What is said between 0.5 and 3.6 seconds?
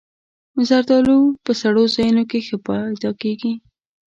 زردالو په سړو ځایونو کې ښه پیدا کېږي.